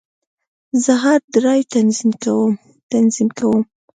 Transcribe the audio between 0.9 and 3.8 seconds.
هارد ډرایو تنظیم کوم.